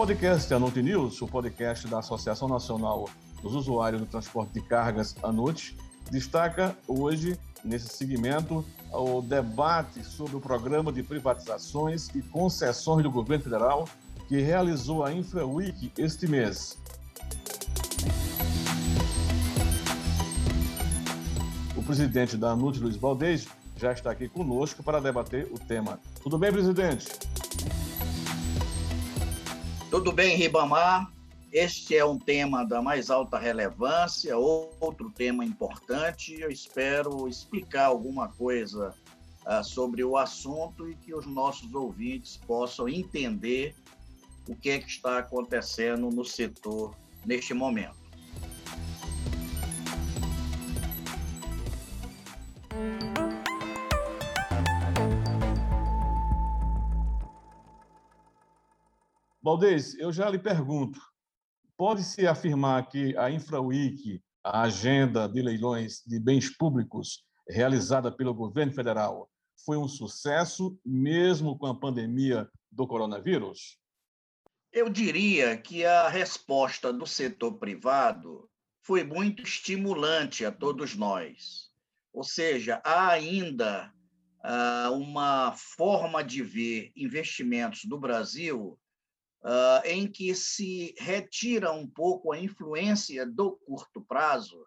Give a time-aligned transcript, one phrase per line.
[0.00, 3.06] podcast Anute News, o podcast da Associação Nacional
[3.42, 5.76] dos Usuários do Transporte de Cargas, ANUT,
[6.10, 8.64] destaca hoje, nesse segmento,
[8.94, 13.86] o debate sobre o programa de privatizações e concessões do governo federal
[14.26, 16.78] que realizou a InfraWeek este mês.
[21.76, 26.00] O presidente da ANUT, Luiz Valdez, já está aqui conosco para debater o tema.
[26.22, 27.06] Tudo bem, presidente?
[29.90, 31.12] Tudo bem, Ribamar?
[31.52, 36.40] Este é um tema da mais alta relevância, outro tema importante.
[36.40, 38.94] Eu espero explicar alguma coisa
[39.44, 43.74] uh, sobre o assunto e que os nossos ouvintes possam entender
[44.48, 46.94] o que é que está acontecendo no setor
[47.26, 47.99] neste momento.
[59.42, 61.00] Valdez, eu já lhe pergunto,
[61.74, 68.72] pode-se afirmar que a InfraWeek, a agenda de leilões de bens públicos realizada pelo governo
[68.72, 69.30] federal,
[69.64, 73.78] foi um sucesso, mesmo com a pandemia do coronavírus?
[74.72, 78.48] Eu diria que a resposta do setor privado
[78.82, 81.70] foi muito estimulante a todos nós.
[82.12, 83.92] Ou seja, há ainda
[84.44, 88.78] uh, uma forma de ver investimentos do Brasil
[89.42, 94.66] uh, em que se retira um pouco a influência do curto prazo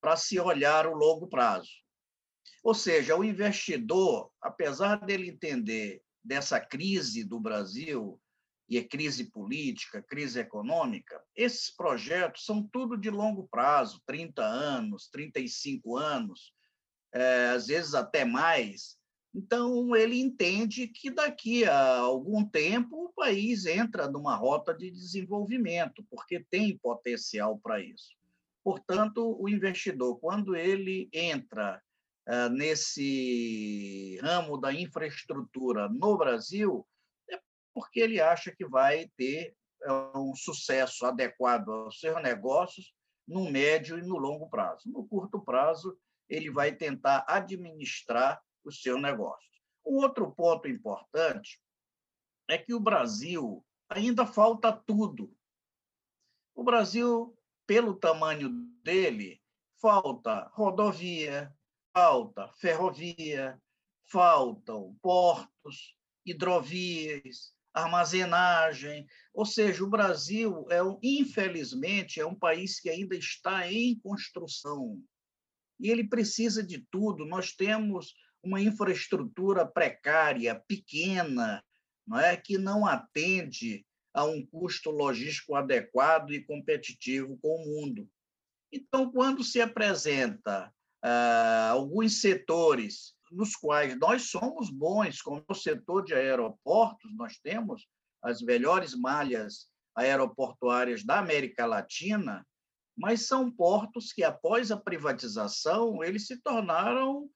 [0.00, 1.70] para se olhar o longo prazo.
[2.62, 8.20] Ou seja, o investidor, apesar dele entender dessa crise do Brasil,
[8.68, 15.08] e é crise política, crise econômica, esses projetos são tudo de longo prazo, 30 anos,
[15.08, 16.52] 35 anos,
[17.14, 18.97] é, às vezes até mais,
[19.34, 26.04] então, ele entende que daqui a algum tempo o país entra numa rota de desenvolvimento,
[26.10, 28.16] porque tem potencial para isso.
[28.64, 31.80] Portanto, o investidor, quando ele entra
[32.28, 36.86] uh, nesse ramo da infraestrutura no Brasil,
[37.30, 37.38] é
[37.74, 39.54] porque ele acha que vai ter
[39.86, 42.92] uh, um sucesso adequado aos seus negócios
[43.26, 44.90] no médio e no longo prazo.
[44.90, 45.96] No curto prazo,
[46.28, 49.48] ele vai tentar administrar o seu negócio.
[49.86, 51.60] Um outro ponto importante
[52.48, 55.34] é que o Brasil ainda falta tudo.
[56.54, 57.36] O Brasil,
[57.66, 58.50] pelo tamanho
[58.82, 59.40] dele,
[59.80, 61.54] falta rodovia,
[61.92, 63.60] falta ferrovia,
[64.04, 73.14] faltam portos, hidrovias, armazenagem, ou seja, o Brasil é infelizmente é um país que ainda
[73.14, 75.00] está em construção
[75.78, 77.24] e ele precisa de tudo.
[77.24, 81.62] Nós temos uma infraestrutura precária, pequena,
[82.06, 83.84] não é que não atende
[84.14, 88.08] a um custo logístico adequado e competitivo com o mundo.
[88.72, 90.72] Então, quando se apresenta
[91.02, 97.86] ah, alguns setores nos quais nós somos bons, como o setor de aeroportos, nós temos
[98.22, 102.46] as melhores malhas aeroportuárias da América Latina,
[102.96, 107.28] mas são portos que, após a privatização, eles se tornaram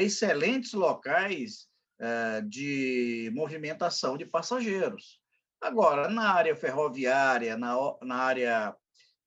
[0.00, 1.68] excelentes locais
[2.00, 5.20] uh, de movimentação de passageiros.
[5.60, 8.76] Agora, na área ferroviária, na, na área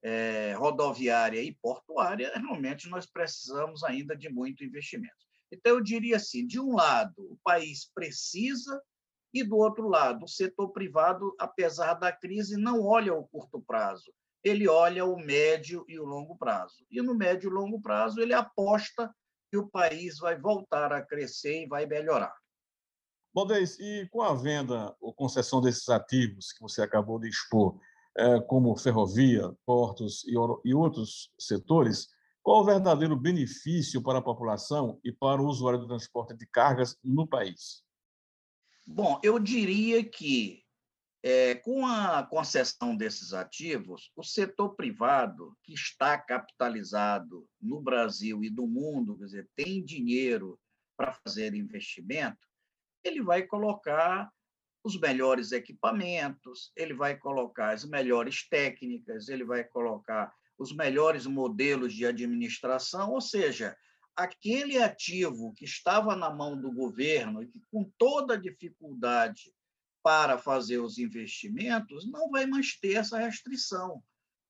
[0.03, 5.13] é, rodoviária e portuária, realmente nós precisamos ainda de muito investimento.
[5.51, 8.81] Então, eu diria assim: de um lado, o país precisa,
[9.33, 14.11] e do outro lado, o setor privado, apesar da crise, não olha o curto prazo,
[14.43, 16.85] ele olha o médio e o longo prazo.
[16.89, 19.13] E no médio e longo prazo, ele aposta
[19.51, 22.33] que o país vai voltar a crescer e vai melhorar.
[23.33, 27.77] Baldez, e com a venda ou concessão desses ativos que você acabou de expor,
[28.17, 32.07] é, como ferrovia, portos e outros setores,
[32.41, 36.97] qual o verdadeiro benefício para a população e para o usuário do transporte de cargas
[37.03, 37.83] no país?
[38.87, 40.63] Bom, eu diria que
[41.23, 48.49] é, com a concessão desses ativos, o setor privado, que está capitalizado no Brasil e
[48.49, 50.59] no mundo, quer dizer, tem dinheiro
[50.97, 52.47] para fazer investimento,
[53.03, 54.31] ele vai colocar
[54.83, 61.93] os melhores equipamentos, ele vai colocar as melhores técnicas, ele vai colocar os melhores modelos
[61.93, 63.75] de administração, ou seja,
[64.15, 69.53] aquele ativo que estava na mão do governo e que, com toda dificuldade,
[70.03, 74.01] para fazer os investimentos, não vai mais ter essa restrição.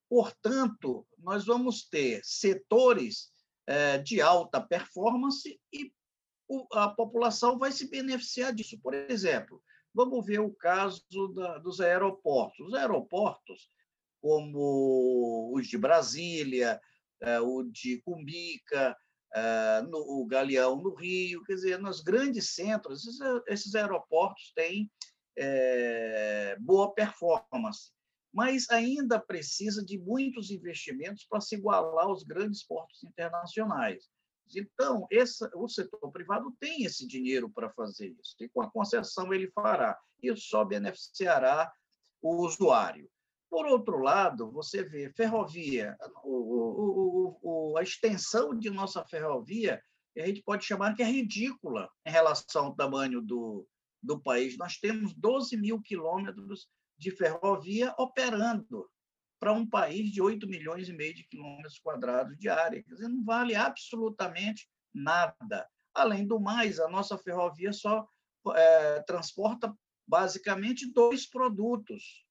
[0.10, 3.32] Portanto, nós vamos ter setores
[3.68, 5.94] é, de alta performance e
[6.74, 8.78] a população vai se beneficiar disso.
[8.82, 9.62] Por exemplo,
[9.94, 11.04] Vamos ver o caso
[11.36, 12.68] da, dos aeroportos.
[12.68, 13.70] Os aeroportos,
[14.22, 16.80] como os de Brasília,
[17.22, 18.98] uh, o de Cumbica,
[19.90, 23.06] no, o Galeão no Rio, quer dizer, nos grandes centros,
[23.48, 24.92] esses aeroportos têm
[25.38, 27.92] é, boa performance,
[28.34, 34.10] mas ainda precisa de muitos investimentos para se igualar aos grandes portos internacionais.
[34.56, 35.08] Então,
[35.56, 39.98] o setor privado tem esse dinheiro para fazer isso, e com a concessão ele fará.
[40.22, 41.72] Isso só beneficiará
[42.22, 43.10] o usuário.
[43.50, 49.82] Por outro lado, você vê ferrovia, o, o, o, a extensão de nossa ferrovia,
[50.18, 53.68] a gente pode chamar que é ridícula em relação ao tamanho do,
[54.02, 54.58] do país.
[54.58, 56.68] Nós temos 12 mil quilômetros
[56.98, 58.90] de ferrovia operando
[59.40, 62.84] para um país de 8 milhões e meio de quilômetros quadrados de área.
[62.84, 65.68] Quer dizer, não vale absolutamente nada.
[65.94, 68.08] Além do mais, a nossa ferrovia só
[68.56, 69.76] é, transporta
[70.08, 72.26] basicamente dois produtos,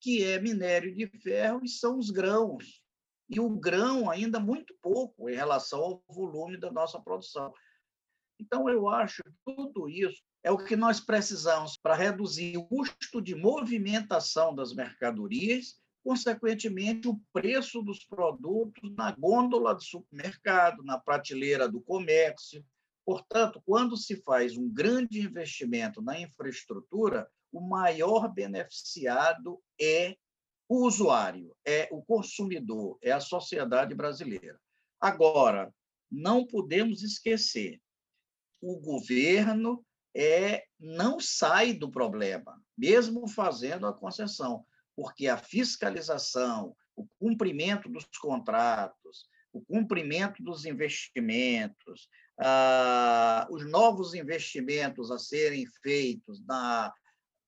[0.00, 2.82] que é minério de ferro e são os grãos.
[3.28, 7.52] E o grão ainda muito pouco em relação ao volume da nossa produção.
[8.38, 13.20] Então, eu acho que tudo isso é o que nós precisamos para reduzir o custo
[13.20, 21.68] de movimentação das mercadorias consequentemente, o preço dos produtos na gôndola do supermercado, na prateleira
[21.68, 22.64] do comércio.
[23.04, 30.16] Portanto, quando se faz um grande investimento na infraestrutura, o maior beneficiado é
[30.68, 34.60] o usuário, é o consumidor, é a sociedade brasileira.
[35.00, 35.74] Agora,
[36.08, 37.80] não podemos esquecer,
[38.60, 44.64] o governo é, não sai do problema, mesmo fazendo a concessão
[44.96, 52.08] porque a fiscalização, o cumprimento dos contratos, o cumprimento dos investimentos,
[52.40, 56.92] ah, os novos investimentos a serem feitos na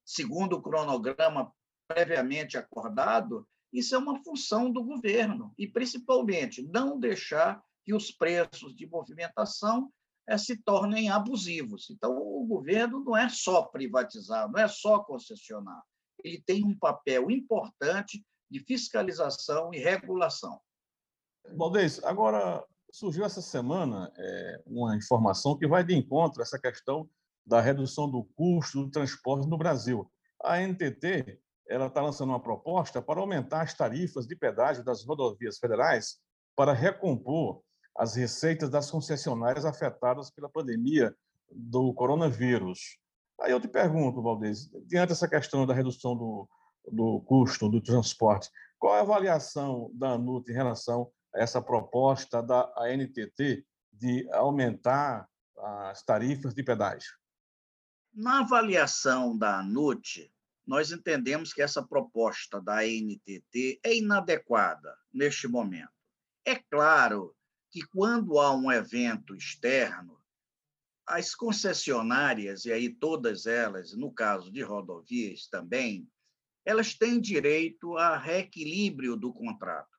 [0.04, 1.52] segundo o cronograma
[1.86, 8.74] previamente acordado, isso é uma função do governo e principalmente não deixar que os preços
[8.74, 9.92] de movimentação
[10.36, 11.88] se tornem abusivos.
[11.90, 15.80] Então, o governo não é só privatizar, não é só concessionar
[16.24, 20.60] ele tem um papel importante de fiscalização e regulação.
[21.56, 27.08] Valdez, agora surgiu essa semana é, uma informação que vai de encontro a essa questão
[27.46, 30.10] da redução do custo do transporte no Brasil.
[30.42, 35.58] A NTT ela está lançando uma proposta para aumentar as tarifas de pedágio das rodovias
[35.58, 36.18] federais
[36.56, 37.62] para recompor
[37.98, 41.12] as receitas das concessionárias afetadas pela pandemia
[41.50, 42.96] do coronavírus.
[43.40, 46.48] Aí eu te pergunto, Valdez, diante dessa questão da redução do,
[46.86, 52.40] do custo do transporte, qual é a avaliação da ANUT em relação a essa proposta
[52.40, 57.12] da ANTT de aumentar as tarifas de pedágio?
[58.14, 60.32] Na avaliação da ANUT,
[60.64, 65.90] nós entendemos que essa proposta da ANTT é inadequada neste momento.
[66.44, 67.34] É claro
[67.70, 70.18] que quando há um evento externo,
[71.06, 76.06] as concessionárias, e aí todas elas, no caso de rodovias também,
[76.64, 79.98] elas têm direito a reequilíbrio do contrato.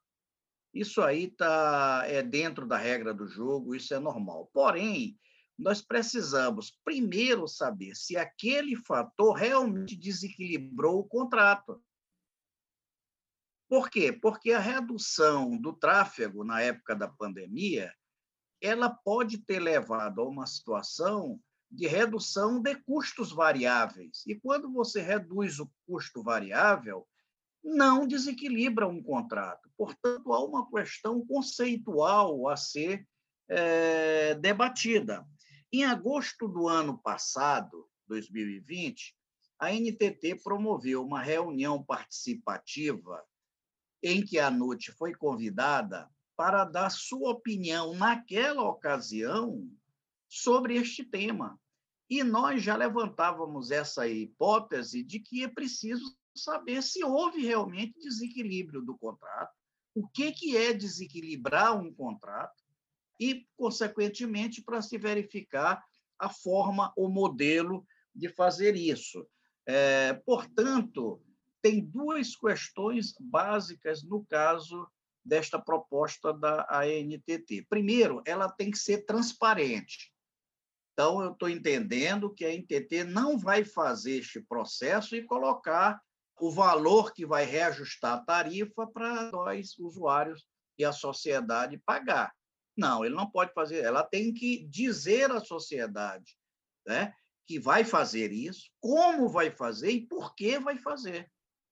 [0.71, 4.51] Isso aí tá, é dentro da regra do jogo, isso é normal.
[4.53, 5.17] Porém,
[5.57, 11.83] nós precisamos primeiro saber se aquele fator realmente desequilibrou o contrato.
[13.69, 14.11] Por quê?
[14.11, 17.93] Porque a redução do tráfego na época da pandemia
[18.59, 21.39] ela pode ter levado a uma situação
[21.71, 24.23] de redução de custos variáveis.
[24.25, 27.07] E quando você reduz o custo variável,
[27.63, 29.69] não desequilibra um contrato.
[29.77, 33.07] Portanto, há uma questão conceitual a ser
[33.47, 35.25] é, debatida.
[35.71, 39.15] Em agosto do ano passado, 2020,
[39.59, 43.23] a NTT promoveu uma reunião participativa
[44.01, 49.69] em que a NUT foi convidada para dar sua opinião naquela ocasião
[50.27, 51.59] sobre este tema.
[52.09, 58.81] E nós já levantávamos essa hipótese de que é preciso saber se houve realmente desequilíbrio
[58.81, 59.53] do contrato,
[59.93, 62.63] o que, que é desequilibrar um contrato,
[63.19, 65.83] e, consequentemente, para se verificar
[66.17, 69.27] a forma, o modelo de fazer isso.
[69.67, 71.21] É, portanto,
[71.61, 74.87] tem duas questões básicas no caso
[75.23, 77.65] desta proposta da ANTT.
[77.69, 80.11] Primeiro, ela tem que ser transparente.
[80.93, 86.01] Então, eu estou entendendo que a NTT não vai fazer este processo e colocar
[86.39, 90.45] o valor que vai reajustar a tarifa para nós, usuários
[90.77, 92.33] e a sociedade pagar.
[92.75, 93.83] Não, ele não pode fazer.
[93.83, 96.37] Ela tem que dizer à sociedade
[96.87, 97.13] né,
[97.45, 101.29] que vai fazer isso, como vai fazer e por que vai fazer,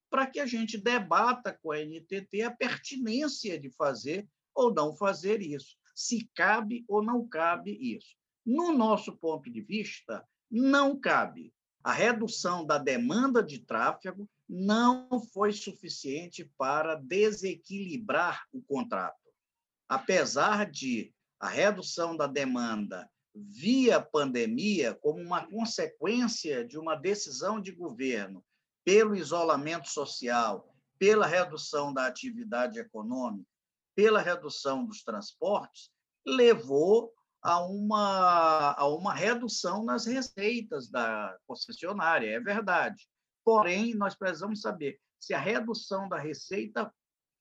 [0.10, 5.42] para que a gente debata com a NTT a pertinência de fazer ou não fazer
[5.42, 8.16] isso, se cabe ou não cabe isso.
[8.46, 11.54] No nosso ponto de vista, não cabe.
[11.84, 19.16] A redução da demanda de tráfego não foi suficiente para desequilibrar o contrato.
[19.88, 27.72] Apesar de a redução da demanda via pandemia, como uma consequência de uma decisão de
[27.72, 28.44] governo
[28.88, 33.46] pelo isolamento social, pela redução da atividade econômica,
[33.94, 35.92] pela redução dos transportes,
[36.26, 43.10] levou a uma, a uma redução nas receitas da concessionária, é verdade.
[43.44, 46.90] Porém, nós precisamos saber se a redução da receita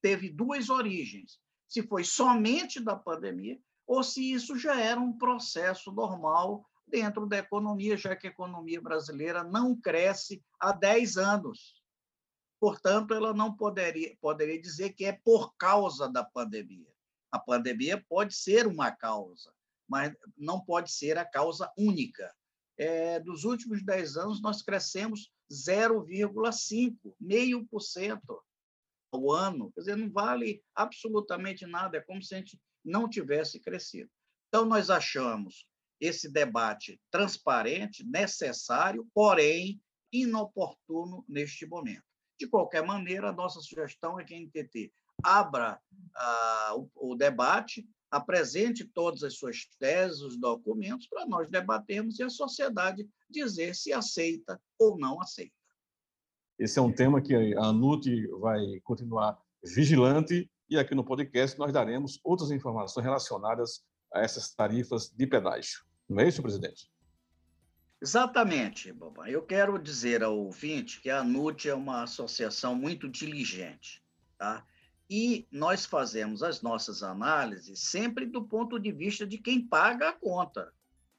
[0.02, 1.38] teve duas origens:
[1.68, 7.38] se foi somente da pandemia ou se isso já era um processo normal dentro da
[7.38, 11.82] economia, já que a economia brasileira não cresce há 10 anos.
[12.60, 16.90] Portanto, ela não poderia, poderia dizer que é por causa da pandemia.
[17.30, 19.52] A pandemia pode ser uma causa,
[19.88, 22.34] mas não pode ser a causa única.
[22.78, 28.42] É, dos últimos 10 anos, nós crescemos 0,5%, meio por cento
[29.12, 29.70] ao ano.
[29.72, 34.10] Quer dizer, não vale absolutamente nada, é como se a gente não tivesse crescido.
[34.48, 35.66] Então, nós achamos
[36.00, 39.80] esse debate transparente, necessário, porém
[40.12, 42.04] inoportuno neste momento.
[42.38, 45.80] De qualquer maneira, a nossa sugestão é que a NTT abra
[46.14, 52.22] ah, o, o debate, apresente todas as suas teses, os documentos, para nós debatermos e
[52.22, 55.52] a sociedade dizer se aceita ou não aceita.
[56.58, 61.72] Esse é um tema que a ANUT vai continuar vigilante e aqui no podcast nós
[61.72, 63.82] daremos outras informações relacionadas
[64.16, 65.84] a essas tarifas de pedágio.
[66.08, 66.90] Não é isso, presidente?
[68.00, 69.26] Exatamente, Boban.
[69.28, 74.02] Eu quero dizer ao ouvinte que a ANUT é uma associação muito diligente,
[74.36, 74.64] tá?
[75.08, 80.12] E nós fazemos as nossas análises sempre do ponto de vista de quem paga a
[80.12, 80.72] conta.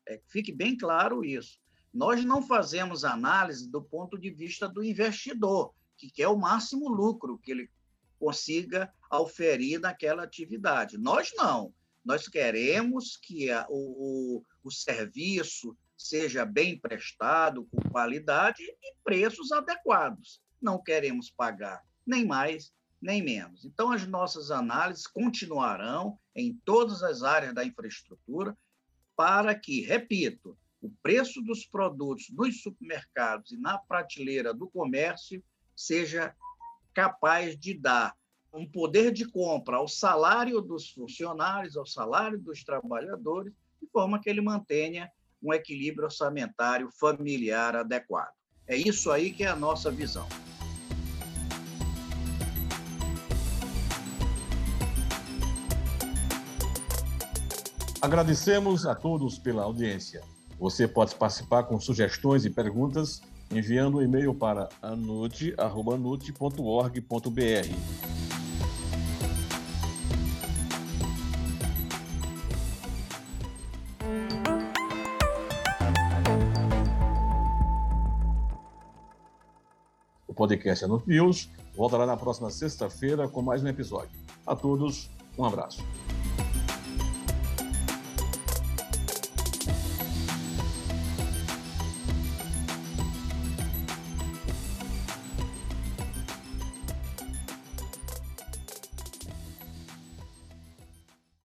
[0.08, 1.60] É, fique bem claro isso.
[1.94, 7.40] Nós não fazemos análise do ponto de vista do investidor, que quer o máximo lucro
[7.40, 7.72] que ele
[8.20, 10.98] consiga auferir naquela atividade.
[10.98, 11.74] Nós não.
[12.08, 20.42] Nós queremos que a, o, o serviço seja bem prestado, com qualidade e preços adequados.
[20.62, 23.64] Não queremos pagar nem mais nem menos.
[23.64, 28.58] Então, as nossas análises continuarão em todas as áreas da infraestrutura
[29.16, 35.44] para que, repito, o preço dos produtos nos supermercados e na prateleira do comércio
[35.76, 36.36] seja
[36.94, 38.16] capaz de dar
[38.58, 44.30] um poder de compra ao salário dos funcionários, ao salário dos trabalhadores, de forma que
[44.30, 45.12] ele mantenha
[45.42, 48.34] um equilíbrio orçamentário familiar adequado.
[48.68, 50.28] É isso aí que é a nossa visão.
[58.02, 60.22] Agradecemos a todos pela audiência.
[60.60, 63.22] Você pode participar com sugestões e perguntas
[63.52, 65.38] enviando um e-mail para anute.org.br.
[80.38, 84.12] podcast Anute News voltará na próxima sexta-feira com mais um episódio.
[84.46, 85.84] A todos, um abraço.